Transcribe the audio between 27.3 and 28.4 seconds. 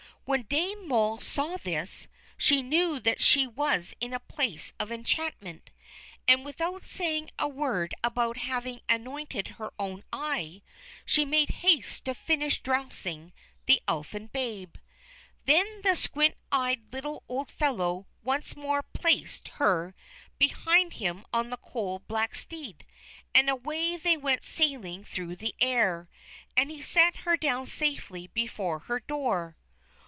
down safely